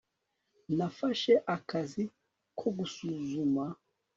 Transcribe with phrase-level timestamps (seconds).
[0.77, 2.03] nafashe akazi
[2.59, 3.63] ko gusuzuma